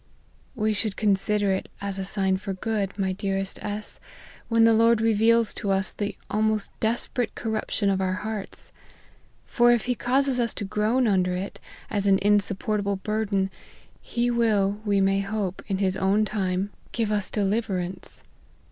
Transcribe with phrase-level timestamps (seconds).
[0.55, 3.99] "We should consider it as a sign for good, my dearest S,
[4.49, 8.71] when the Lord reveals to us the almost desperate corruption of our hearts.
[9.45, 11.59] For, if he causes us to groan under it,
[11.91, 13.51] as an insupportable burden,
[14.01, 16.69] he will, we may hope, in his own time LIFE OF HENRY MARTYN.
[16.69, 18.23] 41 give us deliverance.